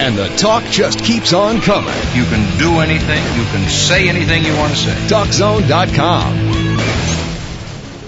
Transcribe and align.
And 0.00 0.16
the 0.16 0.28
talk 0.28 0.64
just 0.64 1.04
keeps 1.04 1.34
on 1.34 1.60
coming. 1.60 1.92
You 2.14 2.24
can 2.24 2.58
do 2.58 2.80
anything, 2.80 3.22
you 3.38 3.44
can 3.52 3.68
say 3.68 4.08
anything 4.08 4.46
you 4.46 4.56
want 4.56 4.72
to 4.72 4.78
say. 4.78 4.94
TalkZone.com. 5.14 6.78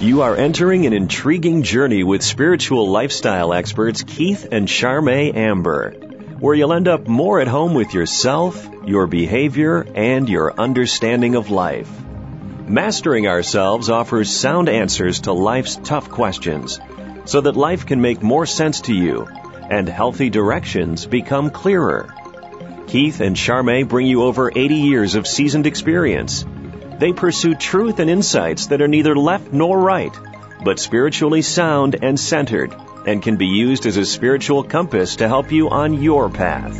You 0.01 0.23
are 0.23 0.35
entering 0.35 0.87
an 0.87 0.93
intriguing 0.93 1.61
journey 1.61 2.03
with 2.03 2.23
spiritual 2.23 2.89
lifestyle 2.89 3.53
experts 3.53 4.01
Keith 4.01 4.47
and 4.51 4.67
Charmaine 4.67 5.35
Amber, 5.35 5.91
where 6.39 6.55
you'll 6.55 6.73
end 6.73 6.87
up 6.87 7.07
more 7.07 7.39
at 7.39 7.47
home 7.47 7.75
with 7.75 7.93
yourself, 7.93 8.67
your 8.87 9.05
behavior, 9.05 9.85
and 9.93 10.27
your 10.27 10.59
understanding 10.59 11.35
of 11.35 11.51
life. 11.51 11.91
Mastering 12.67 13.27
Ourselves 13.27 13.91
offers 13.91 14.31
sound 14.31 14.67
answers 14.67 15.19
to 15.21 15.31
life's 15.31 15.75
tough 15.75 16.09
questions 16.09 16.79
so 17.25 17.41
that 17.41 17.55
life 17.55 17.85
can 17.85 18.01
make 18.01 18.23
more 18.23 18.47
sense 18.47 18.81
to 18.81 18.95
you 18.95 19.27
and 19.69 19.87
healthy 19.87 20.29
directions 20.29 21.05
become 21.05 21.49
clearer. 21.49 22.13
Keith 22.87 23.21
and 23.21 23.35
Charmaine 23.35 23.87
bring 23.87 24.07
you 24.07 24.23
over 24.23 24.51
80 24.55 24.75
years 24.75 25.15
of 25.15 25.25
seasoned 25.25 25.65
experience. 25.65 26.45
They 26.99 27.13
pursue 27.13 27.55
truth 27.55 27.99
and 27.99 28.09
insights 28.09 28.67
that 28.67 28.81
are 28.81 28.87
neither 28.87 29.15
left 29.15 29.51
nor 29.51 29.79
right, 29.79 30.13
but 30.63 30.79
spiritually 30.79 31.41
sound 31.41 31.95
and 32.01 32.19
centered, 32.19 32.75
and 33.05 33.21
can 33.21 33.37
be 33.37 33.47
used 33.47 33.85
as 33.85 33.97
a 33.97 34.05
spiritual 34.05 34.63
compass 34.63 35.17
to 35.17 35.27
help 35.27 35.51
you 35.51 35.69
on 35.69 36.01
your 36.01 36.29
path. 36.29 36.79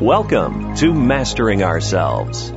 Welcome 0.00 0.74
to 0.76 0.92
Mastering 0.92 1.62
Ourselves. 1.62 2.52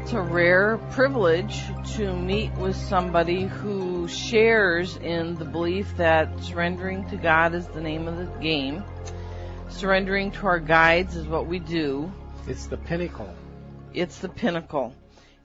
It's 0.00 0.12
a 0.12 0.20
rare 0.20 0.78
privilege 0.90 1.62
to 1.96 2.14
meet 2.14 2.52
with 2.54 2.76
somebody 2.76 3.44
who 3.44 3.93
shares 4.06 4.96
in 4.96 5.34
the 5.36 5.44
belief 5.44 5.96
that 5.96 6.42
surrendering 6.42 7.08
to 7.10 7.16
God 7.16 7.54
is 7.54 7.66
the 7.68 7.80
name 7.80 8.08
of 8.08 8.16
the 8.16 8.26
game. 8.40 8.84
Surrendering 9.68 10.30
to 10.32 10.46
our 10.46 10.58
guides 10.58 11.16
is 11.16 11.26
what 11.26 11.46
we 11.46 11.58
do. 11.58 12.12
It's 12.46 12.66
the 12.66 12.76
pinnacle. 12.76 13.32
It's 13.92 14.18
the 14.18 14.28
pinnacle. 14.28 14.94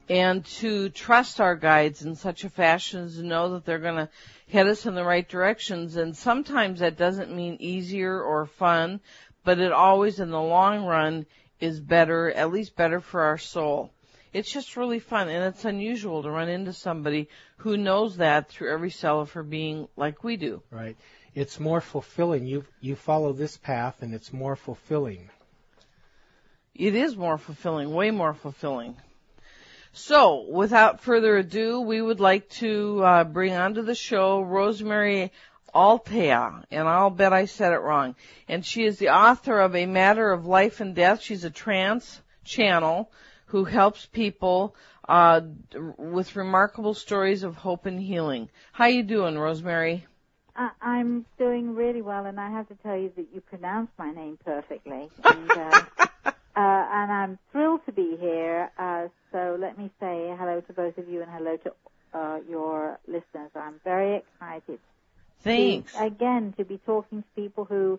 And 0.08 0.44
to 0.56 0.88
trust 0.88 1.40
our 1.40 1.56
guides 1.56 2.04
in 2.04 2.16
such 2.16 2.44
a 2.44 2.50
fashion 2.50 3.04
as 3.04 3.16
to 3.16 3.22
know 3.22 3.54
that 3.54 3.64
they're 3.64 3.78
going 3.78 4.06
to 4.06 4.08
head 4.50 4.66
us 4.66 4.86
in 4.86 4.94
the 4.94 5.04
right 5.04 5.28
directions. 5.28 5.96
And 5.96 6.16
sometimes 6.16 6.80
that 6.80 6.96
doesn't 6.96 7.34
mean 7.34 7.56
easier 7.60 8.20
or 8.20 8.46
fun, 8.46 9.00
but 9.44 9.58
it 9.58 9.72
always 9.72 10.20
in 10.20 10.30
the 10.30 10.40
long 10.40 10.84
run 10.84 11.26
is 11.60 11.80
better, 11.80 12.30
at 12.30 12.52
least 12.52 12.76
better 12.76 13.00
for 13.00 13.22
our 13.22 13.38
soul 13.38 13.92
it's 14.32 14.50
just 14.50 14.76
really 14.76 14.98
fun 14.98 15.28
and 15.28 15.44
it's 15.44 15.64
unusual 15.64 16.22
to 16.22 16.30
run 16.30 16.48
into 16.48 16.72
somebody 16.72 17.28
who 17.58 17.76
knows 17.76 18.18
that 18.18 18.48
through 18.48 18.72
every 18.72 18.90
cell 18.90 19.20
of 19.20 19.32
her 19.32 19.42
being 19.42 19.88
like 19.96 20.22
we 20.22 20.36
do. 20.36 20.62
Right. 20.70 20.96
It's 21.34 21.60
more 21.60 21.80
fulfilling. 21.80 22.46
You 22.46 22.64
you 22.80 22.96
follow 22.96 23.32
this 23.32 23.56
path 23.56 24.02
and 24.02 24.14
it's 24.14 24.32
more 24.32 24.56
fulfilling. 24.56 25.30
It 26.74 26.94
is 26.94 27.16
more 27.16 27.38
fulfilling, 27.38 27.92
way 27.92 28.10
more 28.10 28.34
fulfilling. 28.34 28.96
So, 29.92 30.46
without 30.48 31.00
further 31.00 31.36
ado, 31.36 31.80
we 31.80 32.00
would 32.00 32.20
like 32.20 32.48
to 32.60 33.02
uh, 33.04 33.24
bring 33.24 33.54
onto 33.54 33.82
the 33.82 33.96
show 33.96 34.40
Rosemary 34.40 35.32
Altea, 35.74 36.64
and 36.70 36.88
I'll 36.88 37.10
bet 37.10 37.32
I 37.32 37.46
said 37.46 37.72
it 37.72 37.80
wrong. 37.80 38.14
And 38.48 38.64
she 38.64 38.84
is 38.84 38.98
the 38.98 39.08
author 39.08 39.58
of 39.58 39.74
A 39.74 39.86
Matter 39.86 40.30
of 40.30 40.46
Life 40.46 40.80
and 40.80 40.94
Death. 40.94 41.20
She's 41.20 41.44
a 41.44 41.50
trance 41.50 42.20
channel 42.44 43.10
who 43.50 43.64
helps 43.64 44.06
people 44.06 44.76
uh, 45.08 45.40
with 45.98 46.36
remarkable 46.36 46.94
stories 46.94 47.42
of 47.42 47.56
hope 47.56 47.84
and 47.84 48.00
healing. 48.00 48.48
How 48.70 48.84
are 48.84 48.90
you 48.90 49.02
doing, 49.02 49.36
Rosemary? 49.36 50.06
Uh, 50.54 50.68
I'm 50.80 51.26
doing 51.36 51.74
really 51.74 52.00
well, 52.00 52.26
and 52.26 52.38
I 52.38 52.50
have 52.50 52.68
to 52.68 52.76
tell 52.76 52.96
you 52.96 53.10
that 53.16 53.26
you 53.34 53.40
pronounce 53.40 53.90
my 53.98 54.12
name 54.12 54.38
perfectly. 54.44 55.10
And, 55.24 55.50
uh, 55.50 55.82
uh, 56.24 56.32
and 56.54 57.12
I'm 57.12 57.38
thrilled 57.50 57.84
to 57.86 57.92
be 57.92 58.16
here. 58.20 58.70
Uh, 58.78 59.08
so 59.32 59.56
let 59.58 59.76
me 59.76 59.90
say 59.98 60.32
hello 60.38 60.60
to 60.60 60.72
both 60.72 60.96
of 60.98 61.08
you 61.08 61.22
and 61.22 61.30
hello 61.30 61.56
to 61.56 61.72
uh, 62.16 62.38
your 62.48 63.00
listeners. 63.08 63.50
I'm 63.56 63.80
very 63.82 64.16
excited. 64.18 64.78
Thanks. 65.40 65.92
To, 65.94 66.04
again, 66.04 66.54
to 66.56 66.64
be 66.64 66.78
talking 66.86 67.22
to 67.22 67.40
people 67.42 67.64
who 67.64 67.98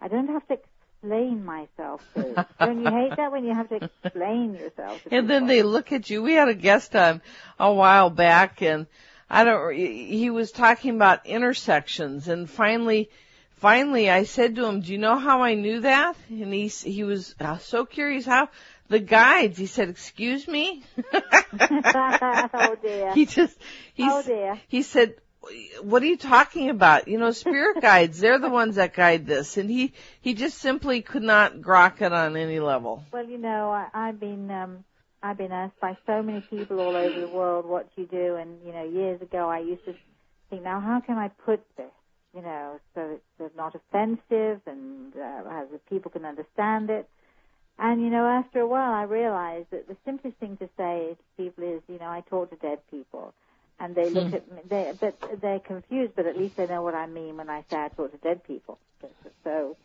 I 0.00 0.08
don't 0.08 0.28
have 0.28 0.46
to 0.48 0.58
explain 1.02 1.44
myself 1.44 2.02
to. 2.14 2.46
Don't 2.60 2.84
you 2.84 2.90
hate 2.90 3.16
that 3.16 3.32
when 3.32 3.44
you 3.44 3.54
have 3.54 3.68
to 3.70 3.76
explain 3.76 4.54
yourself? 4.54 5.00
and 5.10 5.28
then 5.28 5.46
they 5.46 5.62
look 5.62 5.92
at 5.92 6.10
you. 6.10 6.22
We 6.22 6.34
had 6.34 6.48
a 6.48 6.54
guest 6.54 6.94
on 6.94 7.22
a 7.58 7.72
while 7.72 8.10
back, 8.10 8.62
and 8.62 8.86
I 9.28 9.44
don't. 9.44 9.74
He 9.74 10.30
was 10.30 10.52
talking 10.52 10.94
about 10.96 11.26
intersections, 11.26 12.28
and 12.28 12.50
finally, 12.50 13.10
finally, 13.52 14.10
I 14.10 14.24
said 14.24 14.56
to 14.56 14.66
him, 14.66 14.80
"Do 14.80 14.92
you 14.92 14.98
know 14.98 15.16
how 15.16 15.42
I 15.42 15.54
knew 15.54 15.80
that?" 15.80 16.16
And 16.28 16.52
he 16.52 16.68
he 16.68 17.04
was 17.04 17.34
uh, 17.40 17.58
so 17.58 17.84
curious 17.86 18.26
how. 18.26 18.48
The 18.88 18.98
guides, 18.98 19.56
he 19.56 19.66
said, 19.66 19.88
excuse 19.88 20.48
me? 20.48 20.82
oh 21.14 22.76
dear. 22.82 23.14
He 23.14 23.24
just, 23.24 23.56
he, 23.94 24.02
oh 24.04 24.20
dear. 24.20 24.60
he 24.66 24.82
said, 24.82 25.14
what 25.82 26.02
are 26.02 26.06
you 26.06 26.16
talking 26.16 26.70
about? 26.70 27.08
You 27.08 27.18
know, 27.18 27.30
spirit 27.32 27.80
guides, 27.82 28.20
they're 28.20 28.38
the 28.38 28.50
ones 28.50 28.76
that 28.76 28.94
guide 28.94 29.26
this. 29.26 29.56
And 29.56 29.70
he, 29.70 29.92
he 30.20 30.34
just 30.34 30.58
simply 30.58 31.02
could 31.02 31.22
not 31.22 31.56
grok 31.56 32.02
it 32.02 32.12
on 32.12 32.36
any 32.36 32.60
level. 32.60 33.04
Well, 33.12 33.24
you 33.24 33.38
know, 33.38 33.70
I, 33.70 33.88
I've 33.92 34.20
been, 34.20 34.50
um, 34.50 34.84
I've 35.22 35.38
been 35.38 35.52
asked 35.52 35.80
by 35.80 35.96
so 36.06 36.22
many 36.22 36.40
people 36.42 36.80
all 36.80 36.96
over 36.96 37.20
the 37.20 37.28
world 37.28 37.66
what 37.66 37.94
do 37.94 38.02
you 38.02 38.08
do. 38.08 38.36
And, 38.36 38.58
you 38.64 38.72
know, 38.72 38.84
years 38.84 39.20
ago 39.22 39.48
I 39.48 39.60
used 39.60 39.84
to 39.86 39.94
think, 40.50 40.62
now 40.62 40.80
how 40.80 41.00
can 41.00 41.16
I 41.16 41.28
put 41.28 41.60
this? 41.76 41.90
You 42.34 42.42
know, 42.42 42.78
so 42.94 43.18
it's 43.40 43.56
not 43.56 43.74
offensive 43.74 44.60
and 44.64 45.12
uh, 45.16 45.62
people 45.88 46.12
can 46.12 46.24
understand 46.24 46.90
it. 46.90 47.08
And, 47.76 48.02
you 48.02 48.10
know, 48.10 48.26
after 48.26 48.60
a 48.60 48.66
while 48.66 48.92
I 48.92 49.02
realized 49.02 49.68
that 49.72 49.88
the 49.88 49.96
simplest 50.04 50.36
thing 50.36 50.56
to 50.58 50.68
say 50.76 51.16
to 51.16 51.42
people 51.42 51.64
is, 51.64 51.82
you 51.88 51.98
know, 51.98 52.06
I 52.06 52.22
talk 52.28 52.50
to 52.50 52.56
dead 52.56 52.78
people 52.90 53.34
and 53.80 53.94
they 53.94 54.10
look 54.10 54.28
hmm. 54.28 54.34
at 54.34 54.52
me, 54.52 54.60
they, 54.68 54.92
but 55.00 55.16
they're 55.40 55.58
confused, 55.58 56.12
but 56.14 56.26
at 56.26 56.36
least 56.36 56.56
they 56.56 56.66
know 56.66 56.82
what 56.82 56.94
I 56.94 57.06
mean 57.06 57.38
when 57.38 57.48
I 57.48 57.64
say 57.70 57.78
I 57.78 57.88
talk 57.88 58.12
to 58.12 58.18
dead 58.18 58.44
people. 58.44 58.78
So 59.42 59.76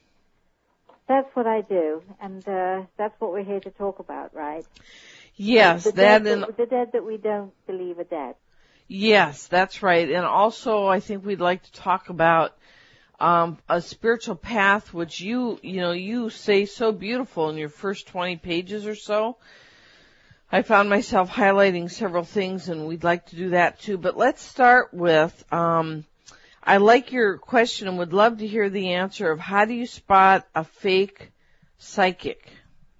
that's 1.08 1.34
what 1.34 1.48
I 1.48 1.62
do, 1.62 2.04
and 2.20 2.48
uh, 2.48 2.82
that's 2.98 3.20
what 3.20 3.32
we're 3.32 3.46
here 3.46 3.62
to 3.62 3.72
talk 3.72 4.00
about, 4.00 4.36
right? 4.36 4.66
Yes, 5.38 5.86
the 5.86 5.92
that 5.94 6.24
dead 6.24 6.34
and 6.34 6.44
that, 6.44 6.58
the 6.58 6.66
dead 6.66 6.90
that 6.92 7.06
we 7.06 7.18
don't 7.18 7.54
believe 7.66 7.98
are 8.00 8.04
dead. 8.04 8.36
Yes, 8.88 9.48
that's 9.48 9.82
right, 9.82 10.10
and 10.10 10.26
also 10.26 10.88
I 10.88 11.00
think 11.00 11.26
we'd 11.26 11.40
like 11.40 11.64
to 11.64 11.72
talk 11.72 12.10
about 12.10 12.56
um, 13.20 13.58
a 13.70 13.82
spiritual 13.82 14.36
path, 14.36 14.94
which 14.94 15.22
you 15.22 15.58
you 15.64 15.80
know 15.80 15.94
you 15.94 16.30
say 16.30 16.66
so 16.66 16.92
beautiful 16.92 17.50
in 17.50 17.58
your 17.58 17.70
first 17.70 18.08
twenty 18.08 18.36
pages 18.36 18.86
or 18.86 18.96
so 18.96 19.38
I 20.56 20.62
found 20.62 20.90
myself 20.90 21.30
highlighting 21.30 21.92
several 21.92 22.24
things 22.24 22.70
and 22.70 22.88
we'd 22.88 23.04
like 23.04 23.26
to 23.26 23.36
do 23.36 23.50
that 23.50 23.82
too. 23.82 23.98
But 23.98 24.16
let's 24.16 24.42
start 24.42 24.94
with, 24.94 25.34
um, 25.52 26.06
I 26.64 26.78
like 26.78 27.12
your 27.12 27.38
question 27.38 27.90
and 27.90 27.98
would 27.98 28.14
love 28.14 28.38
to 28.38 28.48
hear 28.48 28.70
the 28.70 28.94
answer 28.94 29.30
of 29.30 29.38
how 29.38 29.66
do 29.66 29.74
you 29.74 29.86
spot 29.86 30.48
a 30.56 30.64
fake 30.64 31.34
psychic? 31.78 32.48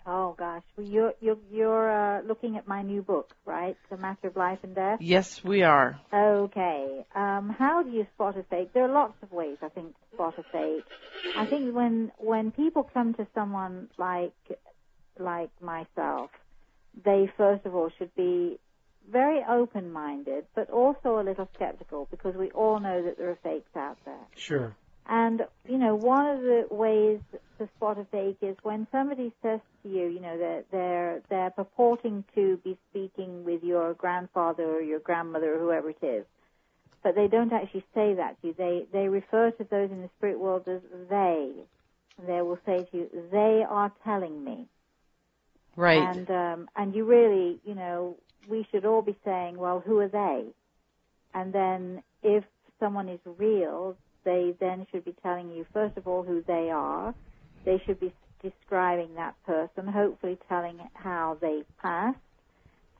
Oh 0.06 0.36
gosh, 0.38 0.64
well, 0.76 0.86
you're 0.86 1.14
you're 1.22 1.38
you're 1.50 1.90
uh, 1.90 2.22
looking 2.24 2.58
at 2.58 2.68
my 2.68 2.82
new 2.82 3.02
book, 3.02 3.34
right? 3.46 3.78
The 3.90 3.96
Matter 3.96 4.28
of 4.28 4.36
Life 4.36 4.60
and 4.64 4.76
Death. 4.76 5.00
Yes, 5.02 5.42
we 5.42 5.64
are. 5.64 5.98
Okay. 6.14 7.06
Um, 7.16 7.56
how 7.58 7.84
do 7.84 7.90
you 7.90 8.06
spot 8.16 8.38
a 8.38 8.44
fake? 8.44 8.74
There 8.74 8.84
are 8.84 8.94
lots 8.94 9.16
of 9.24 9.32
ways, 9.32 9.58
I 9.64 9.70
think, 9.70 9.96
to 9.96 10.16
spot 10.16 10.34
a 10.38 10.44
fake. 10.44 10.84
I 11.38 11.46
think 11.46 11.74
when 11.74 12.12
when 12.18 12.52
people 12.52 12.84
come 12.84 13.14
to 13.14 13.26
someone 13.34 13.88
like 13.98 14.36
like 15.18 15.50
myself, 15.62 16.30
they 17.04 17.30
first 17.38 17.66
of 17.66 17.76
all 17.76 17.90
should 17.98 18.16
be 18.16 18.60
very 19.12 19.44
open-minded, 19.48 20.46
but 20.56 20.70
also 20.70 21.20
a 21.20 21.24
little 21.24 21.48
skeptical 21.54 22.08
because 22.10 22.36
we 22.36 22.50
all 22.52 22.80
know 22.80 23.04
that 23.04 23.18
there 23.18 23.30
are 23.30 23.38
fakes 23.44 23.76
out 23.76 23.98
there. 24.06 24.26
Sure. 24.36 24.76
And, 25.08 25.44
you 25.70 25.78
know, 25.78 25.94
one 25.96 26.26
of 26.26 26.42
the 26.42 26.66
ways 26.72 27.20
to 27.60 27.70
spot 27.76 28.00
a 28.00 28.06
fake 28.06 28.38
is 28.42 28.58
when 28.64 28.88
somebody 28.92 29.32
says 29.44 29.60
to 29.84 29.90
you, 29.90 30.08
you 30.08 30.20
know, 30.20 30.36
that 30.38 30.66
they're, 30.72 31.22
they're 31.30 31.52
purporting 31.52 32.24
to 32.34 32.58
be 32.64 32.76
speaking 32.90 33.46
with 33.46 33.64
your 33.64 33.94
grandfather 33.94 34.64
or 34.64 34.82
your 34.82 35.00
grandmother 35.00 35.56
or 35.56 35.60
whoever 35.60 35.92
it 35.92 36.02
is, 36.02 36.26
but 37.04 37.14
they 37.14 37.28
don't 37.28 37.54
actually 37.54 37.86
say 37.94 38.16
that 38.16 38.42
to 38.42 38.48
you. 38.48 38.56
They, 38.58 38.86
they 38.92 39.08
refer 39.08 39.52
to 39.52 39.64
those 39.70 39.92
in 39.92 40.02
the 40.02 40.10
spirit 40.18 40.40
world 40.40 40.68
as 40.68 40.82
they. 41.08 41.52
They 42.26 42.42
will 42.42 42.60
say 42.66 42.88
to 42.92 42.98
you, 42.98 43.10
they 43.32 43.64
are 43.70 43.92
telling 44.04 44.44
me. 44.44 44.66
Right. 45.76 45.98
And 45.98 46.30
um, 46.30 46.70
and 46.76 46.96
you 46.96 47.06
really, 47.06 47.60
you 47.66 47.76
know, 47.76 48.18
we 48.50 48.66
should 48.72 48.86
all 48.86 49.02
be 49.02 49.18
saying, 49.26 49.58
well, 49.58 49.84
who 49.86 50.00
are 50.00 50.08
they? 50.08 50.46
And 51.34 51.54
then 51.54 52.04
if 52.24 52.44
someone 52.80 53.10
is 53.10 53.20
real, 53.26 53.98
they 54.24 54.54
then 54.60 54.88
should 54.92 55.06
be 55.06 55.16
telling 55.22 55.52
you 55.52 55.66
first 55.74 55.98
of 55.98 56.08
all 56.08 56.24
who 56.24 56.44
they 56.48 56.70
are. 56.72 57.14
They 57.66 57.82
should 57.86 58.00
be 58.00 58.14
describing 58.44 59.16
that 59.16 59.36
person, 59.46 59.88
hopefully 59.88 60.38
telling 60.48 60.80
how 60.94 61.38
they 61.42 61.64
passed, 61.82 62.18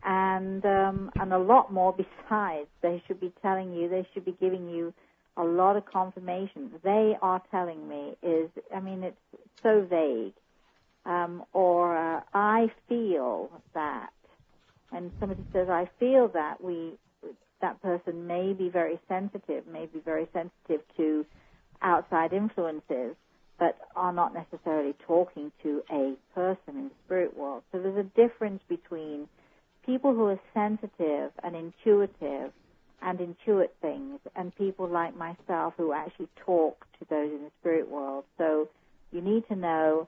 and 0.04 0.66
um, 0.66 1.12
and 1.20 1.34
a 1.34 1.40
lot 1.40 1.72
more 1.72 1.96
besides. 2.30 2.68
They 2.82 3.02
should 3.08 3.20
be 3.20 3.32
telling 3.42 3.74
you. 3.74 3.88
They 3.90 4.08
should 4.14 4.26
be 4.26 4.36
giving 4.40 4.70
you 4.70 4.94
a 5.38 5.44
lot 5.44 5.78
of 5.78 5.86
confirmation. 5.86 6.72
They 6.84 7.14
are 7.22 7.42
telling 7.52 7.88
me 7.88 8.18
is. 8.22 8.50
I 8.76 8.80
mean, 8.82 9.04
it's 9.04 9.18
so 9.64 9.86
vague 9.90 10.34
um, 11.06 11.44
or 11.54 11.96
uh, 11.96 12.22
I 12.34 12.68
feel 12.90 13.50
that, 13.74 14.12
and 14.92 15.12
somebody 15.20 15.46
says 15.54 15.68
I 15.70 15.90
feel 16.00 16.30
that, 16.34 16.64
we 16.64 16.94
that 17.62 17.82
person 17.82 18.28
may 18.28 18.54
be 18.54 18.70
very 18.70 19.00
sensitive, 19.08 19.66
may 19.68 19.86
be 19.86 20.00
very 20.00 20.28
sensitive 20.34 20.86
to 20.98 21.26
outside 21.82 22.34
influences, 22.34 23.16
but 23.58 23.78
are 23.96 24.12
not 24.12 24.34
necessarily 24.34 24.94
talking 25.08 25.52
to 25.64 25.82
a 25.90 26.16
person 26.34 26.58
in 26.68 26.84
the 26.86 26.92
spirit 27.06 27.38
world. 27.38 27.64
So 27.72 27.80
there's 27.80 27.98
a 27.98 28.28
difference 28.28 28.62
between 28.68 29.28
people 29.86 30.14
who 30.14 30.26
are 30.26 30.40
sensitive 30.54 31.32
and 31.44 31.56
intuitive 31.56 32.52
and 33.02 33.20
intuit 33.20 33.70
things 33.82 34.20
and 34.36 34.56
people 34.56 34.88
like 34.88 35.16
myself 35.16 35.74
who 35.78 35.94
actually 35.94 36.28
talk 36.46 36.86
to 37.00 37.06
those 37.10 37.32
in 37.32 37.44
the 37.44 37.52
spirit 37.62 37.90
world. 37.90 38.26
So 38.38 38.68
you 39.12 39.22
need 39.22 39.48
to 39.48 39.56
know, 39.56 40.08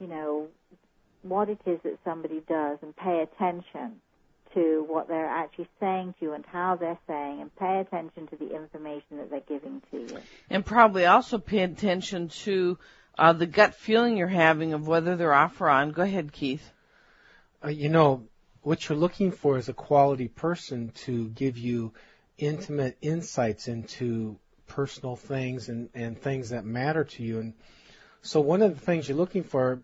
you 0.00 0.06
know, 0.06 0.48
what 1.22 1.48
it 1.48 1.60
is 1.66 1.80
that 1.82 1.98
somebody 2.04 2.42
does 2.48 2.78
and 2.82 2.94
pay 2.96 3.22
attention 3.22 4.00
to 4.54 4.84
what 4.88 5.08
they're 5.08 5.26
actually 5.26 5.68
saying 5.80 6.14
to 6.18 6.26
you 6.26 6.32
and 6.32 6.44
how 6.46 6.76
they're 6.76 6.98
saying 7.06 7.40
and 7.40 7.54
pay 7.56 7.80
attention 7.80 8.26
to 8.28 8.36
the 8.36 8.54
information 8.54 9.18
that 9.18 9.30
they're 9.30 9.40
giving 9.40 9.82
to 9.90 9.98
you. 9.98 10.18
And 10.48 10.64
probably 10.64 11.04
also 11.04 11.38
pay 11.38 11.62
attention 11.62 12.28
to 12.28 12.78
uh, 13.18 13.32
the 13.32 13.46
gut 13.46 13.74
feeling 13.74 14.16
you're 14.16 14.28
having 14.28 14.72
of 14.72 14.86
whether 14.86 15.16
they're 15.16 15.34
off 15.34 15.60
or 15.60 15.68
on. 15.68 15.92
Go 15.92 16.02
ahead, 16.02 16.32
Keith. 16.32 16.72
Uh, 17.64 17.68
you 17.68 17.88
know, 17.88 18.24
what 18.62 18.88
you're 18.88 18.98
looking 18.98 19.30
for 19.30 19.58
is 19.58 19.68
a 19.68 19.74
quality 19.74 20.28
person 20.28 20.90
to 21.04 21.28
give 21.28 21.58
you 21.58 21.92
intimate 22.38 22.96
insights 23.00 23.68
into 23.68 24.38
personal 24.66 25.16
things 25.16 25.68
and, 25.68 25.88
and 25.94 26.20
things 26.20 26.50
that 26.50 26.64
matter 26.64 27.04
to 27.04 27.22
you. 27.22 27.40
And 27.40 27.54
so 28.26 28.40
one 28.40 28.62
of 28.62 28.78
the 28.78 28.84
things 28.84 29.08
you're 29.08 29.16
looking 29.16 29.44
for 29.44 29.80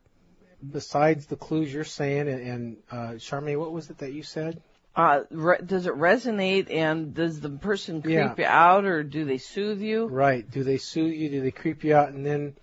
besides 0.70 1.26
the 1.26 1.36
clues 1.36 1.72
you're 1.72 1.84
saying, 1.84 2.28
and, 2.28 2.40
and 2.40 2.76
uh, 2.90 2.96
Charmaine, 3.18 3.58
what 3.58 3.72
was 3.72 3.90
it 3.90 3.98
that 3.98 4.12
you 4.12 4.22
said? 4.22 4.62
Uh, 4.94 5.20
re- 5.30 5.58
does 5.64 5.86
it 5.86 5.94
resonate, 5.94 6.70
and 6.70 7.14
does 7.14 7.40
the 7.40 7.48
person 7.48 8.02
creep 8.02 8.14
Yeah. 8.14 8.34
you 8.36 8.44
out, 8.44 8.84
or 8.84 9.02
do 9.02 9.24
they 9.24 9.38
soothe 9.38 9.80
you? 9.80 10.06
Right. 10.06 10.48
Do 10.48 10.62
they 10.62 10.76
soothe 10.76 11.14
you? 11.14 11.30
Do 11.30 11.40
they 11.40 11.50
creep 11.50 11.82
you 11.84 11.94
out? 11.96 12.10
And 12.10 12.26
then 12.26 12.54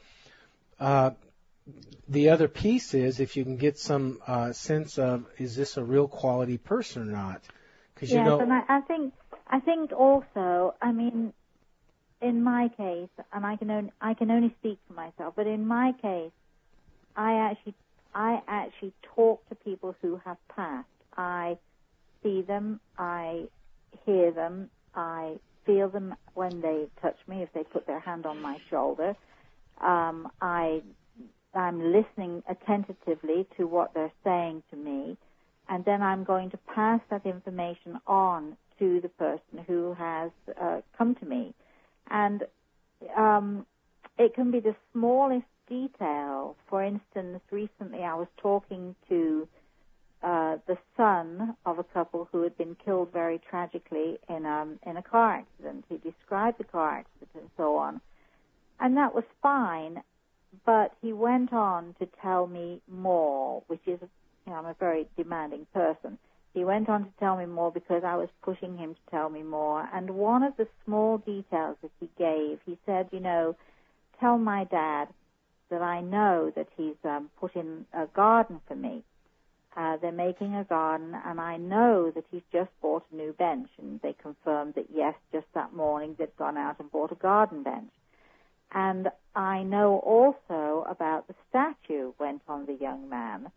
uh, 0.80 1.12
the 2.08 2.30
other 2.30 2.48
piece 2.48 2.94
is 2.94 3.20
if 3.20 3.36
you 3.36 3.44
can 3.44 3.58
get 3.58 3.80
some 3.80 4.20
uh, 4.28 4.52
sense 4.54 5.00
of 5.00 5.26
is 5.38 5.56
this 5.56 5.78
a 5.78 5.84
real 5.84 6.08
quality 6.08 6.58
person 6.58 7.10
or 7.10 7.12
not? 7.12 7.42
Because 7.96 8.12
you 8.12 8.18
yes, 8.18 8.28
know, 8.28 8.40
and 8.40 8.54
I, 8.54 8.62
I 8.68 8.82
think 8.82 9.14
I 9.48 9.60
think 9.60 9.92
also, 9.92 10.76
I 10.82 10.92
mean, 10.92 11.34
in 12.22 12.44
my 12.44 12.70
case, 12.76 13.10
and 13.34 13.46
I 13.46 13.56
can 13.56 13.72
only 13.72 13.92
I 14.02 14.14
can 14.14 14.32
only 14.32 14.54
speak 14.60 14.80
for 14.88 14.94
myself, 14.94 15.34
but 15.36 15.48
in 15.48 15.66
my 15.68 15.94
case, 16.02 16.32
I 17.16 17.34
actually 17.34 17.76
I 18.14 18.42
actually 18.48 18.94
talk 19.16 19.48
to 19.50 19.56
people 19.56 19.96
who 20.02 20.20
have 20.26 20.38
passed. 20.56 20.88
I 21.16 21.58
see 22.24 22.42
them, 22.42 22.80
I 22.98 23.46
hear 24.06 24.32
them, 24.32 24.70
I 24.96 25.36
feel 25.66 25.90
them 25.90 26.16
when 26.34 26.62
they 26.62 26.88
touch 27.02 27.18
me, 27.28 27.44
if 27.44 27.54
they 27.54 27.64
put 27.64 27.88
their 27.88 28.00
hand 28.00 28.26
on 28.26 28.42
my 28.42 28.58
shoulder. 28.70 29.16
Um, 29.82 30.30
I 30.42 30.82
I'm 31.54 31.94
listening 31.94 32.44
attentively 32.48 33.48
to 33.58 33.66
what 33.66 33.94
they're 33.94 34.12
saying 34.24 34.64
to 34.72 34.78
me, 34.78 35.18
and 35.68 35.84
then 35.86 36.02
I'm 36.02 36.24
going 36.24 36.52
to 36.52 36.58
pass 36.58 37.00
that 37.10 37.26
information 37.26 38.00
on 38.06 38.58
to 38.80 39.02
the 39.02 39.10
person 39.10 39.66
who 39.68 39.94
has 39.98 40.32
uh, 40.62 40.82
come 40.98 41.16
to 41.16 41.26
me. 41.26 41.54
Can 44.40 44.52
be 44.52 44.62
the 44.62 44.76
smallest 44.94 45.48
detail. 45.68 46.56
For 46.70 46.82
instance, 46.82 47.42
recently 47.52 48.04
I 48.06 48.16
was 48.16 48.30
talking 48.38 48.96
to 49.10 49.50
uh, 50.24 50.56
the 50.66 50.78
son 50.96 51.58
of 51.66 51.78
a 51.78 51.84
couple 51.84 52.30
who 52.32 52.44
had 52.44 52.58
been 52.58 52.78
killed 52.86 53.12
very 53.12 53.42
tragically 53.50 54.18
in 54.30 54.46
um, 54.46 54.80
in 54.88 54.96
a 54.96 55.02
car 55.02 55.34
accident. 55.34 55.84
He 55.90 55.98
described 55.98 56.58
the 56.58 56.64
car 56.64 57.00
accident 57.00 57.32
and 57.36 57.50
so 57.58 57.76
on, 57.76 58.00
and 58.80 58.96
that 58.96 59.14
was 59.14 59.26
fine. 59.42 60.02
But 60.66 60.94
he 61.02 61.12
went 61.12 61.52
on 61.52 61.94
to 62.00 62.08
tell 62.22 62.48
me 62.48 62.80
more, 62.90 63.62
which 63.68 63.86
is, 63.88 64.00
you 64.02 64.54
know, 64.54 64.54
I'm 64.54 64.68
a 64.68 64.76
very 64.80 65.10
demanding 65.18 65.68
person. 65.74 66.18
He 66.54 66.64
went 66.64 66.88
on 66.88 67.04
to 67.04 67.12
tell 67.20 67.36
me 67.36 67.46
more 67.46 67.74
because 67.74 68.06
I 68.06 68.16
was 68.16 68.30
pushing 68.42 68.78
him 68.78 68.96
to 68.96 69.12
tell 69.12 69.30
me 69.30 69.44
more. 69.44 69.90
And 69.94 70.12
one 70.12 70.44
of 70.44 70.56
the 70.56 70.70
small 70.86 71.18
details 71.18 71.76
that 71.82 71.92
he 72.00 72.10
gave, 72.18 72.60
he 72.66 72.78
said, 72.86 73.10
you 73.12 73.20
know, 73.20 73.58
tell 74.20 74.38
my 74.38 74.64
dad 74.66 75.08
that 75.70 75.82
I 75.82 76.02
know 76.02 76.52
that 76.56 76.68
he's 76.76 76.96
um, 77.04 77.30
put 77.40 77.56
in 77.56 77.86
a 77.94 78.08
garden 78.08 78.60
for 78.68 78.76
me. 78.76 79.04
Uh, 79.78 79.98
they're 79.98 80.12
making 80.12 80.56
a 80.56 80.64
garden, 80.64 81.16
and 81.26 81.40
I 81.40 81.58
know 81.58 82.12
that 82.14 82.26
he's 82.32 82.42
just 82.52 82.72
bought 82.82 83.04
a 83.12 83.16
new 83.16 83.34
bench. 83.34 83.70
And 83.78 84.02
they 84.02 84.14
confirmed 84.14 84.74
that 84.76 84.88
yes, 84.94 85.14
just 85.32 85.46
that 85.54 85.74
morning 85.74 86.16
they'd 86.18 86.36
gone 86.38 86.58
out 86.58 86.80
and 86.80 86.92
bought 86.92 87.12
a 87.12 87.16
garden 87.16 87.64
bench. 87.64 87.92
And 88.72 89.10
I 89.36 89.64
know 89.64 90.00
also 90.00 90.86
about 90.90 91.28
the 91.28 91.36
statue 91.50 92.14
went 92.20 92.42
on 92.48 92.66
the 92.66 92.74
young 92.74 93.10
man. 93.10 93.52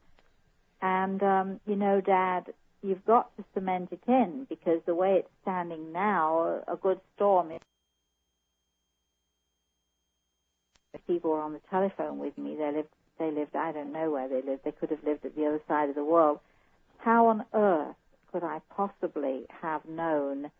And 0.80 1.22
um, 1.22 1.60
you 1.66 1.76
know, 1.76 2.00
Dad, 2.00 2.52
you've 2.82 3.04
got 3.04 3.34
to 3.36 3.44
cement 3.54 3.90
it 3.92 4.02
in 4.06 4.46
because 4.48 4.80
the 4.86 4.94
way 4.94 5.16
it's 5.18 5.30
standing 5.42 5.92
now, 5.92 6.62
a 6.68 6.76
good 6.76 7.00
storm. 7.16 7.52
If 10.94 11.06
people 11.06 11.30
were 11.30 11.40
on 11.40 11.52
the 11.52 11.60
telephone 11.70 12.18
with 12.18 12.36
me, 12.36 12.56
they 12.56 12.72
lived. 12.72 12.88
They 13.18 13.30
lived. 13.30 13.54
I 13.54 13.72
don't 13.72 13.92
know 13.92 14.10
where 14.10 14.28
they 14.28 14.42
lived. 14.42 14.64
They 14.64 14.72
could 14.72 14.90
have 14.90 15.04
lived 15.04 15.24
at 15.24 15.36
the 15.36 15.46
other 15.46 15.60
side 15.68 15.88
of 15.88 15.94
the 15.94 16.04
world. 16.04 16.40
How 16.98 17.28
on 17.28 17.44
earth 17.52 17.96
could 18.32 18.42
I 18.42 18.60
possibly 18.70 19.46
have 19.60 19.84
known 19.84 20.50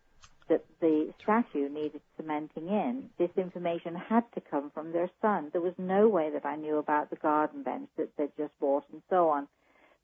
that 0.49 0.63
the 0.79 1.13
statue 1.21 1.69
needed 1.69 2.01
cementing 2.17 2.67
in? 2.67 3.09
This 3.17 3.31
information 3.37 3.95
had 3.95 4.23
to 4.33 4.41
come 4.41 4.69
from 4.71 4.91
their 4.91 5.09
son. 5.21 5.49
There 5.51 5.61
was 5.61 5.73
no 5.77 6.07
way 6.07 6.29
that 6.31 6.45
I 6.45 6.55
knew 6.55 6.77
about 6.77 7.09
the 7.09 7.15
garden 7.15 7.63
bench 7.63 7.89
that 7.97 8.15
they'd 8.17 8.35
just 8.37 8.57
bought 8.59 8.85
and 8.91 9.01
so 9.09 9.29
on. 9.29 9.47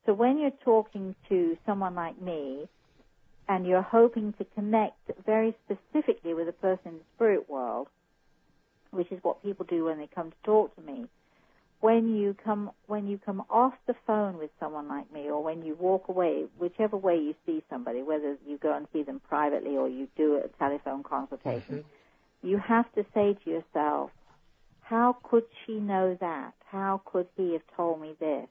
So 0.06 0.14
when 0.14 0.40
you're 0.40 0.52
talking 0.64 1.16
to 1.30 1.58
someone 1.66 1.94
like 1.94 2.22
me 2.22 2.68
and 3.48 3.66
you're 3.66 3.82
hoping 3.82 4.34
to 4.34 4.46
connect 4.56 5.12
very 5.25 5.56
specifically 5.66 6.34
with 6.34 6.48
a 6.48 6.54
person 6.54 6.88
in 6.88 6.94
the 7.00 7.04
spirit 7.16 7.50
world, 7.50 7.88
which 8.91 9.12
is 9.12 9.19
what 9.21 9.44
people 9.44 9.65
do 9.68 9.86
when 9.86 9.97
they 9.97 10.07
come 10.13 10.31
to 10.31 10.38
talk 10.44 10.75
to 10.75 10.81
me, 10.81 11.07
when 11.81 12.15
you 12.15 12.36
come 12.44 12.71
when 12.88 13.07
you 13.07 13.19
come 13.25 13.44
off 13.50 13.74
the 13.88 13.95
phone 14.06 14.38
with 14.38 14.50
someone 14.59 14.88
like 14.88 15.12
me 15.13 15.29
or 15.29 15.41
when 15.41 15.63
you 15.63 15.75
walk 15.75 16.10
away, 16.10 16.46
whichever 16.58 16.98
way 16.98 17.15
you 17.15 17.36
see 17.46 17.63
somebody, 17.69 18.01
whether 18.01 18.38
you 18.46 18.58
go 18.58 18.75
and 18.75 18.88
see 18.91 19.03
them 19.03 19.22
privately 19.27 19.77
or 19.77 19.88
you 19.88 20.08
do 20.17 20.41
a 20.43 20.48
telephone 20.58 21.03
consultation, 21.03 21.77
mm-hmm. 21.77 22.48
you 22.48 22.58
have 22.58 22.91
to 22.96 23.05
say 23.13 23.38
to 23.43 23.50
yourself, 23.50 24.12
how 24.81 25.15
could 25.24 25.46
she 25.65 25.74
know 25.74 26.17
that? 26.19 26.53
How 26.65 27.01
could 27.05 27.27
he 27.38 27.53
have 27.53 27.62
told 27.77 28.01
me 28.01 28.15
this? 28.19 28.48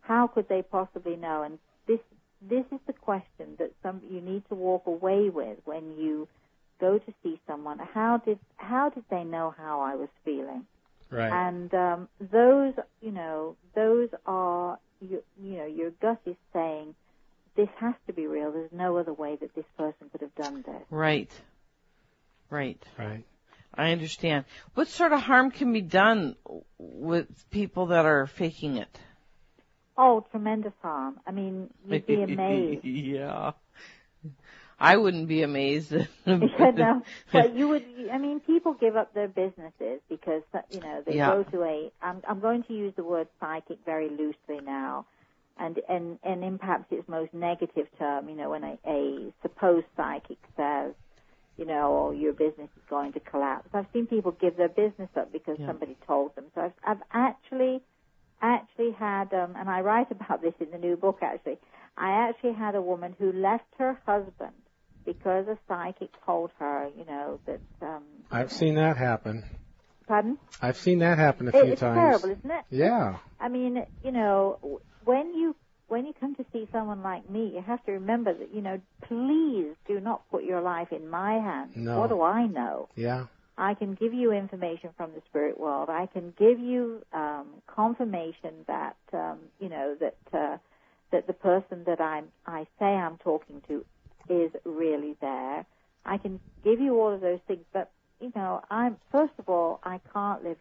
How 0.00 0.26
could 0.26 0.48
they 0.48 0.62
possibly 0.62 1.16
know? 1.16 1.42
And 1.42 1.58
this 1.86 2.00
this 2.40 2.64
is 2.72 2.80
the 2.86 2.92
question 2.92 3.56
that 3.58 3.72
some 3.82 4.00
you 4.08 4.20
need 4.20 4.44
to 4.48 4.54
walk 4.54 4.86
away 4.86 5.28
with 5.28 5.58
when 5.64 5.96
you 5.98 6.26
go 6.82 6.98
to 6.98 7.14
see 7.22 7.40
someone. 7.46 7.78
How 7.78 8.18
did 8.18 8.38
how 8.56 8.90
did 8.90 9.04
they 9.10 9.24
know 9.24 9.54
how 9.56 9.80
I 9.80 9.94
was 9.94 10.08
feeling? 10.24 10.66
right? 11.12 11.32
And 11.32 11.72
um, 11.74 12.08
those, 12.20 12.74
you 13.00 13.12
know, 13.12 13.56
those 13.74 14.08
are, 14.26 14.78
you, 15.00 15.22
you 15.40 15.58
know, 15.58 15.66
your 15.66 15.90
gut 15.90 16.20
is 16.26 16.36
saying 16.52 16.94
this 17.56 17.68
has 17.78 17.94
to 18.06 18.12
be 18.12 18.26
real. 18.26 18.50
There's 18.50 18.72
no 18.72 18.96
other 18.96 19.12
way 19.12 19.36
that 19.40 19.54
this 19.54 19.64
person 19.76 20.08
could 20.10 20.22
have 20.22 20.34
done 20.34 20.62
this. 20.66 20.82
Right. 20.90 21.30
Right. 22.50 22.82
right. 22.98 23.24
I 23.74 23.92
understand. 23.92 24.44
What 24.74 24.88
sort 24.88 25.12
of 25.12 25.20
harm 25.20 25.50
can 25.50 25.72
be 25.72 25.80
done 25.80 26.36
with 26.78 27.26
people 27.50 27.86
that 27.86 28.04
are 28.04 28.26
faking 28.26 28.76
it? 28.76 28.98
Oh, 29.96 30.26
tremendous 30.30 30.72
harm. 30.82 31.20
I 31.26 31.30
mean, 31.30 31.70
you'd 31.86 32.06
be 32.06 32.22
amazed. 32.22 32.84
yeah. 32.84 33.52
I 34.82 34.96
wouldn't 34.96 35.28
be 35.28 35.42
amazed. 35.44 35.92
Yeah, 35.92 36.06
no, 36.76 37.02
but 37.32 37.54
you 37.56 37.68
would. 37.68 37.84
I 38.12 38.18
mean, 38.18 38.40
people 38.40 38.74
give 38.74 38.96
up 38.96 39.14
their 39.14 39.28
businesses 39.28 40.00
because 40.08 40.42
you 40.72 40.80
know 40.80 41.02
they 41.06 41.14
Yeah. 41.16 41.28
go 41.28 41.44
to 41.44 41.62
a. 41.62 41.92
I'm, 42.02 42.20
I'm 42.28 42.40
going 42.40 42.64
to 42.64 42.72
use 42.74 42.92
the 42.96 43.04
word 43.04 43.28
psychic 43.38 43.78
very 43.86 44.08
loosely 44.10 44.60
now, 44.64 45.06
and 45.56 45.80
and 45.88 46.18
and 46.24 46.42
in 46.42 46.58
perhaps 46.58 46.86
its 46.90 47.08
most 47.08 47.32
negative 47.32 47.86
term. 47.96 48.28
You 48.28 48.34
know, 48.34 48.50
when 48.50 48.64
a, 48.64 48.76
a 48.84 49.32
supposed 49.42 49.86
psychic 49.96 50.38
says, 50.56 50.94
you 51.56 51.64
know, 51.64 52.08
oh, 52.08 52.10
your 52.10 52.32
business 52.32 52.70
is 52.76 52.82
going 52.90 53.12
to 53.12 53.20
collapse. 53.20 53.68
I've 53.72 53.86
seen 53.92 54.08
people 54.08 54.32
give 54.32 54.56
their 54.56 54.68
business 54.68 55.10
up 55.16 55.32
because 55.32 55.58
Yeah. 55.60 55.68
somebody 55.68 55.96
told 56.08 56.34
them. 56.34 56.46
So 56.56 56.60
I've, 56.62 56.72
I've 56.84 57.02
actually 57.12 57.82
actually 58.40 58.90
had, 58.98 59.32
um, 59.32 59.54
and 59.56 59.70
I 59.70 59.82
write 59.82 60.10
about 60.10 60.42
this 60.42 60.54
in 60.58 60.72
the 60.72 60.78
new 60.78 60.96
book. 60.96 61.18
Actually, 61.22 61.58
I 61.96 62.28
actually 62.28 62.54
had 62.54 62.74
a 62.74 62.82
woman 62.82 63.14
who 63.18 63.30
left 63.32 63.66
her 63.78 64.00
husband 64.06 64.54
because 65.04 65.46
a 65.48 65.58
psychic 65.68 66.10
told 66.24 66.50
her, 66.58 66.88
you 66.96 67.04
know, 67.04 67.40
that 67.46 67.60
um, 67.80 68.04
I've 68.30 68.52
seen 68.52 68.74
that 68.76 68.96
happen. 68.96 69.44
Pardon? 70.06 70.38
I've 70.60 70.76
seen 70.76 70.98
that 71.00 71.18
happen 71.18 71.46
a 71.48 71.50
It- 71.50 71.62
few 71.62 71.72
it's 71.72 71.80
times. 71.80 71.96
terrible, 71.96 72.30
isn't 72.30 72.50
it? 72.50 72.64
Yeah. 72.70 73.16
I 73.40 73.48
mean, 73.48 73.84
you 74.02 74.12
know, 74.12 74.80
when 75.04 75.34
you 75.34 75.56
when 75.88 76.06
you 76.06 76.12
come 76.18 76.34
to 76.36 76.44
see 76.52 76.66
someone 76.72 77.02
like 77.02 77.28
me, 77.28 77.52
you 77.54 77.60
have 77.60 77.84
to 77.84 77.92
remember 77.92 78.32
that, 78.32 78.54
you 78.54 78.62
know, 78.62 78.80
please 79.08 79.74
do 79.86 80.00
not 80.00 80.22
put 80.30 80.42
your 80.42 80.62
life 80.62 80.90
in 80.90 81.06
my 81.08 81.34
hands. 81.34 81.76
No. 81.76 81.98
What 82.00 82.08
do 82.08 82.22
I 82.22 82.46
know? 82.46 82.88
Yeah. 82.94 83.26
I 83.58 83.74
can 83.74 83.92
give 83.94 84.14
you 84.14 84.32
information 84.32 84.90
from 84.96 85.12
the 85.12 85.20
spirit 85.28 85.60
world. 85.60 85.90
I 85.90 86.06
can 86.06 86.32
give 86.38 86.58
you 86.58 87.02
um, 87.12 87.46
confirmation 87.66 88.64
that 88.68 88.96
um, 89.12 89.38
you 89.60 89.68
know 89.68 89.94
that 90.00 90.16
uh, 90.32 90.56
that 91.10 91.26
the 91.26 91.34
person 91.34 91.84
that 91.84 92.00
I'm 92.00 92.28
I 92.46 92.66
say 92.78 92.86
I'm 92.86 93.18
talking 93.18 93.60
to 93.68 93.84
is 94.32 94.50
really 94.64 95.16
there. 95.20 95.64
I 96.04 96.18
can 96.18 96.40
give 96.64 96.80
you 96.80 97.00
all 97.00 97.12
of 97.14 97.20
those 97.20 97.40
things, 97.46 97.64
but 97.72 97.90
you 98.20 98.32
know, 98.34 98.62
I'm 98.70 98.96
first 99.10 99.32
of 99.38 99.48
all 99.48 99.80
I 99.82 100.00
can't 100.12 100.42
live 100.44 100.56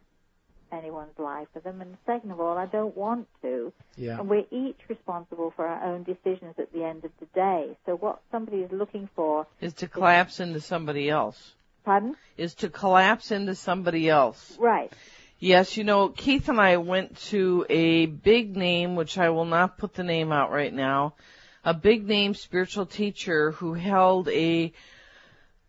anyone's 0.72 1.18
life 1.18 1.48
for 1.54 1.60
them, 1.60 1.82
and 1.82 1.98
second 2.06 2.32
of 2.32 2.40
all, 2.40 2.58
I 2.58 2.66
don't 2.66 2.96
want 2.96 3.28
to. 3.42 3.74
Yeah. 3.98 4.20
And 4.20 4.30
we're 4.30 4.46
each 4.52 4.80
responsible 4.88 5.52
for 5.56 5.68
our 5.68 5.84
own 5.94 6.04
decisions 6.04 6.56
at 6.58 6.72
the 6.72 6.84
end 6.84 7.04
of 7.04 7.12
the 7.20 7.26
day. 7.36 7.76
So 7.86 7.96
what 7.96 8.22
somebody 8.32 8.58
is 8.60 8.72
looking 8.72 9.10
for, 9.16 9.48
Is 9.60 9.74
to 9.76 9.88
collapse 9.88 10.40
into 10.40 10.62
somebody 10.62 11.10
else. 11.10 11.54
pardon? 11.84 12.16
Is 12.38 12.54
to 12.56 12.70
collapse 12.70 13.32
into 13.32 13.56
somebody 13.56 14.10
else. 14.10 14.58
Right. 14.60 14.92
Yes, 15.40 15.76
you 15.76 15.84
know, 15.84 16.10
Keith 16.10 16.50
and 16.50 16.60
I 16.62 16.78
went 16.78 17.18
to 17.32 17.66
a 17.70 18.06
big 18.06 18.56
name, 18.56 18.96
which 18.96 19.18
I 19.18 19.30
will 19.30 19.46
not 19.46 19.78
put 19.78 19.96
the 19.96 20.04
name 20.04 20.32
out 20.32 20.52
right 20.52 20.74
now, 20.74 21.16
a 21.64 21.74
big 21.74 22.08
name 22.08 22.34
spiritual 22.34 22.86
teacher 22.86 23.52
who 23.52 23.74
held 23.74 24.30
a 24.30 24.74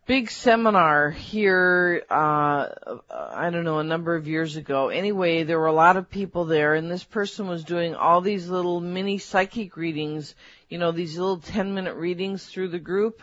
big 0.06 0.30
seminar 0.30 1.11
here, 1.11 2.02
uh, 2.11 2.68
I 3.11 3.50
don't 3.50 3.64
know, 3.64 3.78
a 3.78 3.84
number 3.84 4.14
of 4.14 4.26
years 4.26 4.56
ago. 4.56 4.88
Anyway, 4.88 5.44
there 5.44 5.58
were 5.58 5.66
a 5.66 5.72
lot 5.72 5.96
of 5.96 6.11
people 6.11 6.44
there 6.44 6.75
and 6.75 6.90
this 6.90 7.04
person 7.04 7.46
was 7.46 7.64
doing 7.64 7.94
all 7.94 8.20
these 8.20 8.49
little 8.49 8.80
mini 8.80 9.18
psychic 9.18 9.76
readings, 9.76 10.34
you 10.68 10.78
know, 10.78 10.92
these 10.92 11.18
little 11.18 11.38
10 11.38 11.75
minute 11.75 11.94
readings 11.94 12.44
through 12.46 12.68
the 12.68 12.78
group. 12.78 13.22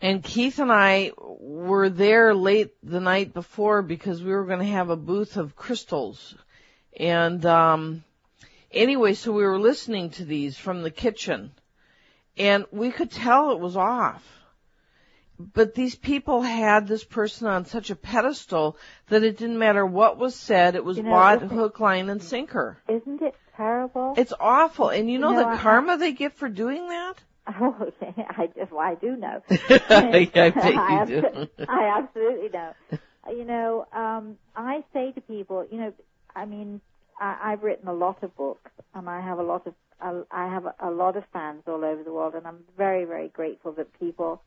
And 0.00 0.22
Keith 0.22 0.58
and 0.58 0.72
I 0.72 1.12
were 1.16 1.88
there 1.88 2.34
late 2.34 2.74
the 2.82 3.00
night 3.00 3.32
before 3.32 3.82
because 3.82 4.22
we 4.22 4.32
were 4.32 4.44
going 4.44 4.58
to 4.58 4.64
have 4.64 4.90
a 4.90 4.96
booth 4.96 5.36
of 5.36 5.56
crystals. 5.56 6.34
And 6.98 7.44
um 7.46 8.02
anyway, 8.76 9.14
so 9.14 9.32
we 9.32 9.44
were 9.44 9.58
listening 9.58 10.10
to 10.10 10.24
these 10.24 10.56
from 10.56 10.82
the 10.82 10.90
kitchen. 10.90 11.52
And 12.38 12.66
we 12.70 12.90
could 12.90 13.10
tell 13.10 13.50
it 13.52 13.60
was 13.60 13.76
off. 13.76 14.22
But 15.38 15.74
these 15.74 15.94
people 15.94 16.40
had 16.42 16.86
this 16.88 17.04
person 17.04 17.46
on 17.46 17.66
such 17.66 17.90
a 17.90 17.96
pedestal 17.96 18.76
that 19.08 19.22
it 19.22 19.36
didn't 19.36 19.58
matter 19.58 19.84
what 19.84 20.18
was 20.18 20.34
said, 20.34 20.74
it 20.76 20.84
was 20.84 20.96
You 20.96 21.02
know, 21.02 21.10
bought 21.10 21.42
hook, 21.42 21.78
line, 21.80 22.08
and 22.08 22.22
sinker. 22.22 22.78
Isn't 22.88 23.20
it 23.20 23.34
terrible? 23.54 24.14
It's 24.16 24.32
awful. 24.40 24.88
And 24.88 25.10
you 25.10 25.18
know 25.18 25.30
You 25.30 25.36
know, 25.36 25.42
the 25.42 25.48
I- 25.48 25.58
karma 25.58 25.98
they 25.98 26.12
get 26.12 26.32
for 26.34 26.48
doing 26.48 26.88
that? 26.88 27.14
Oh, 27.48 27.92
I, 28.02 28.48
well, 28.72 28.80
I 28.80 28.96
do 28.96 29.14
know. 29.14 29.40
I 29.50 30.28
I, 30.34 31.04
do. 31.06 31.22
abso- 31.22 31.48
I 31.68 31.98
absolutely 31.98 32.48
know. 32.48 32.72
You 33.30 33.44
know, 33.44 33.86
um, 33.92 34.36
I 34.56 34.82
say 34.92 35.12
to 35.12 35.20
people, 35.20 35.64
you 35.70 35.78
know, 35.78 35.92
I 36.34 36.44
mean, 36.44 36.80
I, 37.18 37.38
I've 37.42 37.62
written 37.62 37.88
a 37.88 37.92
lot 37.92 38.22
of 38.22 38.36
books, 38.36 38.70
and 38.94 39.08
I 39.08 39.20
have 39.20 39.38
a 39.38 39.42
lot 39.42 39.66
of, 39.66 39.74
I 40.30 40.48
have 40.48 40.66
a 40.80 40.90
lot 40.90 41.16
of 41.16 41.24
fans 41.32 41.62
all 41.66 41.84
over 41.84 42.02
the 42.02 42.12
world, 42.12 42.34
and 42.34 42.46
I'm 42.46 42.64
very, 42.76 43.04
very 43.04 43.28
grateful 43.28 43.72
that 43.72 43.98
people 43.98 44.42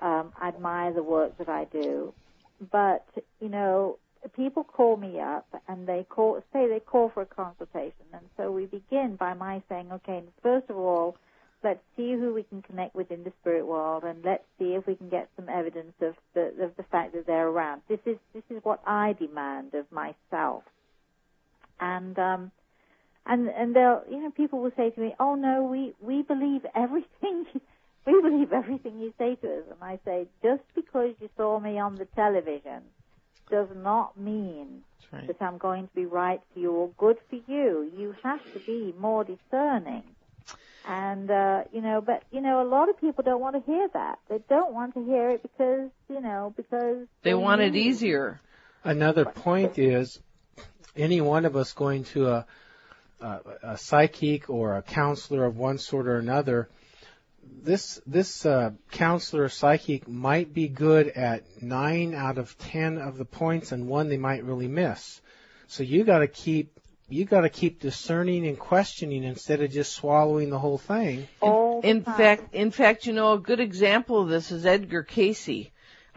um, 0.00 0.32
admire 0.42 0.92
the 0.92 1.02
work 1.02 1.38
that 1.38 1.48
I 1.48 1.64
do. 1.64 2.12
But 2.70 3.06
you 3.40 3.48
know, 3.48 3.98
people 4.36 4.64
call 4.64 4.96
me 4.96 5.18
up 5.20 5.46
and 5.68 5.86
they 5.86 6.04
call, 6.08 6.42
say 6.52 6.68
they 6.68 6.80
call 6.80 7.10
for 7.10 7.22
a 7.22 7.26
consultation, 7.26 8.04
and 8.12 8.22
so 8.36 8.52
we 8.52 8.66
begin 8.66 9.16
by 9.16 9.34
my 9.34 9.62
saying, 9.68 9.90
okay, 9.92 10.22
first 10.42 10.68
of 10.68 10.76
all, 10.76 11.16
let's 11.62 11.80
see 11.96 12.12
who 12.12 12.34
we 12.34 12.42
can 12.42 12.62
connect 12.62 12.94
with 12.94 13.10
in 13.10 13.24
the 13.24 13.32
spirit 13.40 13.66
world, 13.66 14.04
and 14.04 14.24
let's 14.24 14.44
see 14.58 14.74
if 14.74 14.86
we 14.86 14.94
can 14.94 15.08
get 15.08 15.28
some 15.36 15.48
evidence 15.48 15.94
of 16.00 16.14
the 16.34 16.52
of 16.62 16.76
the 16.76 16.82
fact 16.90 17.14
that 17.14 17.26
they're 17.26 17.48
around. 17.48 17.82
This 17.88 18.00
is 18.06 18.16
this 18.34 18.44
is 18.50 18.62
what 18.62 18.80
I 18.86 19.14
demand 19.14 19.74
of 19.74 19.90
myself, 19.90 20.64
and 21.80 22.18
um, 22.18 22.50
and 23.26 23.48
and 23.48 23.74
they'll 23.74 24.02
you 24.10 24.22
know 24.22 24.30
people 24.30 24.60
will 24.60 24.72
say 24.76 24.90
to 24.90 25.00
me, 25.00 25.14
oh 25.18 25.34
no, 25.34 25.64
we 25.64 25.94
we 26.00 26.22
believe 26.22 26.64
everything. 26.74 27.46
We 28.06 28.18
believe 28.22 28.50
everything 28.54 28.98
you 28.98 29.12
say 29.18 29.34
to 29.34 29.46
us, 29.58 29.64
and 29.70 29.82
I 29.82 29.98
say, 30.06 30.26
just 30.42 30.62
because 30.74 31.10
you 31.20 31.28
saw 31.36 31.60
me 31.60 31.78
on 31.78 31.96
the 31.96 32.06
television 32.06 32.80
does 33.50 33.68
not 33.76 34.18
mean 34.18 34.82
right. 35.12 35.26
that 35.26 35.36
I'm 35.40 35.58
going 35.58 35.88
to 35.88 35.94
be 35.94 36.06
right 36.06 36.40
for 36.52 36.60
you 36.60 36.72
or 36.72 36.88
good 36.96 37.18
for 37.28 37.36
you. 37.46 37.90
You 37.96 38.14
have 38.22 38.40
to 38.54 38.58
be 38.60 38.94
more 38.98 39.24
discerning. 39.24 40.04
And, 40.88 41.30
uh, 41.30 41.64
you 41.72 41.82
know, 41.82 42.00
but, 42.00 42.22
you 42.30 42.40
know, 42.40 42.62
a 42.62 42.68
lot 42.68 42.88
of 42.88 42.98
people 42.98 43.22
don't 43.22 43.40
want 43.40 43.54
to 43.54 43.70
hear 43.70 43.88
that. 43.92 44.18
They 44.28 44.38
don't 44.48 44.72
want 44.72 44.94
to 44.94 45.04
hear 45.04 45.30
it 45.30 45.42
because, 45.42 45.90
you 46.08 46.20
know, 46.20 46.54
because 46.56 47.06
They 47.22 47.34
want 47.34 47.60
it 47.60 47.76
easier. 47.76 48.40
Another 48.82 49.26
point 49.26 49.78
is 49.78 50.18
any 50.96 51.20
one 51.20 51.44
of 51.44 51.56
us 51.56 51.72
going 51.72 52.04
to 52.04 52.28
a, 52.28 52.46
a, 53.20 53.40
a 53.62 53.78
psychic 53.78 54.50
or 54.50 54.76
a 54.76 54.82
counselor 54.82 55.44
of 55.44 55.56
one 55.56 55.78
sort 55.78 56.06
or 56.06 56.18
another, 56.18 56.68
this 57.62 58.00
this 58.06 58.46
uh, 58.46 58.70
counselor 58.90 59.44
or 59.44 59.48
psychic 59.48 60.08
might 60.08 60.52
be 60.52 60.68
good 60.68 61.08
at 61.08 61.62
nine 61.62 62.14
out 62.14 62.38
of 62.38 62.56
ten 62.58 62.98
of 62.98 63.18
the 63.18 63.24
points, 63.24 63.72
and 63.72 63.88
one 63.88 64.08
they 64.08 64.16
might 64.16 64.44
really 64.44 64.68
miss. 64.68 65.20
So 65.66 65.82
you 65.82 66.04
got 66.04 66.18
to 66.18 66.28
keep 66.28 66.78
you 67.08 67.24
got 67.24 67.40
to 67.40 67.48
keep 67.48 67.80
discerning 67.80 68.46
and 68.46 68.58
questioning 68.58 69.24
instead 69.24 69.60
of 69.62 69.70
just 69.70 69.92
swallowing 69.92 70.50
the 70.50 70.58
whole 70.58 70.78
thing. 70.78 71.28
all 71.40 71.80
the 71.80 71.88
In 71.88 72.04
fact, 72.04 72.54
in 72.54 72.70
fact, 72.70 73.06
you 73.06 73.12
know, 73.12 73.32
a 73.32 73.38
good 73.38 73.60
example 73.60 74.22
of 74.22 74.28
this 74.28 74.52
is 74.52 74.64
Edgar 74.64 75.02
Cayce. 75.02 75.70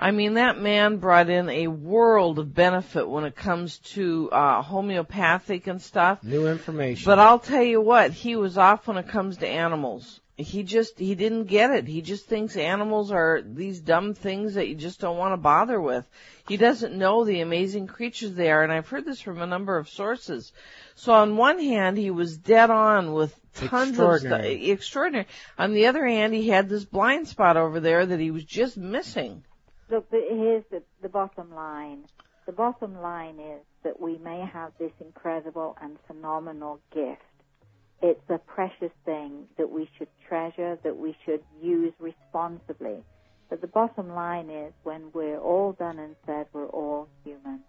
I 0.03 0.12
mean, 0.12 0.33
that 0.33 0.60
man 0.60 0.98
brought 0.98 1.29
in 1.29 1.48
a 1.48 1.67
world 1.67 2.38
of 2.38 2.53
benefit 2.53 3.07
when 3.07 3.24
it 3.24 3.38
comes 3.38 3.77
to 3.95 4.29
uh, 4.31 4.62
homeopathic 4.62 5.67
and 5.67 5.81
stuff. 5.81 6.22
New 6.22 6.45
information. 6.48 7.05
But 7.05 7.19
I'll 7.19 7.39
tell 7.39 7.63
you 7.63 7.79
what, 7.79 8.12
he 8.12 8.36
was 8.36 8.57
off 8.57 8.86
when 8.86 8.98
it 8.98 9.07
comes 9.07 9.38
to 9.38 9.48
animals. 9.48 10.19
He 10.36 10.63
just, 10.63 11.00
he 11.00 11.15
didn't 11.15 11.45
get 11.45 11.72
it. 11.72 11.88
He 11.88 12.01
just 12.01 12.25
thinks 12.25 12.57
animals 12.57 13.12
are 13.12 13.41
these 13.45 13.79
dumb 13.79 14.13
things 14.13 14.55
that 14.55 14.67
you 14.67 14.75
just 14.75 15.00
don't 15.00 15.17
want 15.17 15.31
to 15.33 15.38
bother 15.38 15.79
with. 15.79 16.05
He 16.50 16.57
doesn't 16.57 16.98
know 16.98 17.24
the 17.24 17.39
amazing 17.39 17.88
creatures 17.88 18.33
they 18.33 18.51
are, 18.51 18.62
and 18.62 18.74
I've 18.74 18.89
heard 18.89 19.05
this 19.05 19.22
from 19.22 19.41
a 19.41 19.48
number 19.48 19.77
of 19.77 19.88
sources. 19.88 20.51
So 20.95 21.13
on 21.13 21.38
one 21.38 21.60
hand, 21.60 21.98
he 21.98 22.12
was 22.12 22.36
dead 22.36 22.72
on 22.72 23.13
with 23.13 23.33
tons 23.53 23.91
of 23.91 23.95
stuff, 23.95 24.15
Extraordinary. 24.15 24.69
extraordinary. 24.72 25.27
On 25.57 25.74
the 25.74 25.86
other 25.86 26.05
hand, 26.05 26.33
he 26.33 26.50
had 26.50 26.67
this 26.67 26.83
blind 26.83 27.29
spot 27.29 27.55
over 27.55 27.79
there 27.79 28.05
that 28.05 28.19
he 28.19 28.31
was 28.31 28.43
just 28.43 28.75
missing. 28.75 29.43
Look, 29.89 30.09
but 30.09 30.21
here's 30.29 30.63
the, 30.71 30.81
the 31.01 31.09
bottom 31.09 31.53
line. 31.53 32.05
The 32.45 32.51
bottom 32.51 32.99
line 33.01 33.39
is 33.39 33.61
that 33.83 33.99
we 34.01 34.17
may 34.17 34.41
have 34.51 34.71
this 34.79 34.91
incredible 34.99 35.77
and 35.81 35.97
phenomenal 36.07 36.79
gift. 36.93 37.21
It's 38.01 38.29
a 38.29 38.37
precious 38.37 38.91
thing 39.05 39.45
that 39.57 39.69
we 39.69 39.89
should 39.97 40.09
treasure, 40.27 40.77
that 40.83 40.97
we 40.97 41.15
should 41.25 41.41
use 41.61 41.93
responsibly. 41.99 42.97
But 43.49 43.61
the 43.61 43.67
bottom 43.67 44.09
line 44.13 44.49
is 44.49 44.73
when 44.83 45.11
we're 45.13 45.37
all 45.39 45.73
done 45.73 45.99
and 45.99 46.15
said, 46.25 46.47
we're 46.53 46.65
all 46.67 47.07
human. 47.23 47.61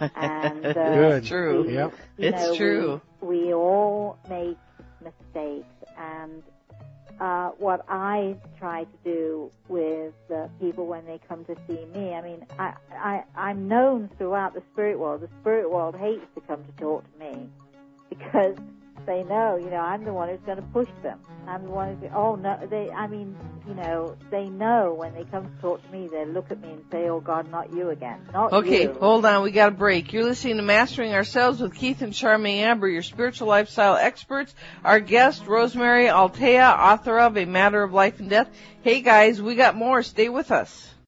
And, 0.00 0.66
uh, 0.66 0.72
Good. 0.72 1.24
True. 1.26 1.62
we- 1.66 1.74
Yep. 1.74 1.92
It's 2.18 2.36
know, 2.36 2.56
true. 2.56 3.00
We, 3.20 3.44
we 3.44 3.54
all 3.54 4.18
make 4.28 4.58
mistakes, 5.02 5.66
and 5.98 6.42
uh, 7.20 7.50
what 7.58 7.84
I 7.88 8.36
try 8.58 8.84
to 8.84 8.98
do 9.04 9.50
with 9.68 10.14
uh, 10.34 10.48
people 10.60 10.86
when 10.86 11.04
they 11.06 11.20
come 11.28 11.44
to 11.44 11.56
see 11.68 11.84
me, 11.94 12.14
I 12.14 12.22
mean, 12.22 12.46
I, 12.58 12.74
I 12.92 13.24
I'm 13.36 13.68
known 13.68 14.10
throughout 14.18 14.54
the 14.54 14.62
spirit 14.72 14.98
world. 14.98 15.20
The 15.20 15.28
spirit 15.40 15.70
world 15.70 15.96
hates 15.96 16.24
to 16.34 16.40
come 16.42 16.64
to 16.64 16.72
talk 16.72 17.04
to 17.12 17.18
me 17.18 17.48
because 18.08 18.56
they 19.06 19.24
know, 19.24 19.56
you 19.56 19.70
know, 19.70 19.78
I'm 19.78 20.04
the 20.04 20.12
one 20.12 20.28
who's 20.28 20.40
going 20.46 20.56
to 20.56 20.62
push 20.62 20.88
them. 21.02 21.18
I'm 21.46 21.64
the 21.64 21.70
one 21.70 21.96
who's, 21.96 22.10
oh 22.14 22.36
no, 22.36 22.58
they, 22.70 22.90
I 22.90 23.08
mean, 23.08 23.36
you 23.66 23.74
know, 23.74 24.16
they 24.30 24.48
know 24.48 24.94
when 24.94 25.12
they 25.14 25.24
come 25.24 25.44
to 25.44 25.60
talk 25.60 25.84
to 25.84 25.90
me, 25.90 26.08
they 26.08 26.24
look 26.24 26.50
at 26.50 26.60
me 26.60 26.70
and 26.70 26.84
say, 26.90 27.08
oh 27.08 27.20
God, 27.20 27.50
not 27.50 27.72
you 27.72 27.90
again, 27.90 28.20
not 28.32 28.52
Okay, 28.52 28.82
you. 28.84 28.96
hold 29.00 29.24
on. 29.26 29.42
We 29.42 29.50
got 29.50 29.68
a 29.68 29.74
break. 29.74 30.12
You're 30.12 30.24
listening 30.24 30.56
to 30.56 30.62
Mastering 30.62 31.14
Ourselves 31.14 31.60
with 31.60 31.74
Keith 31.74 32.02
and 32.02 32.12
Charmaine 32.12 32.58
Amber, 32.58 32.88
your 32.88 33.02
spiritual 33.02 33.48
lifestyle 33.48 33.96
experts. 33.96 34.54
Our 34.84 35.00
guest, 35.00 35.46
Rosemary 35.46 36.06
Altea, 36.06 36.78
author 36.78 37.18
of 37.18 37.36
A 37.36 37.44
Matter 37.44 37.82
of 37.82 37.92
Life 37.92 38.20
and 38.20 38.30
Death. 38.30 38.50
Hey 38.82 39.00
guys, 39.00 39.42
we 39.42 39.56
got 39.56 39.74
more. 39.74 40.02
Stay 40.02 40.28
with 40.28 40.52
us. 40.52 40.92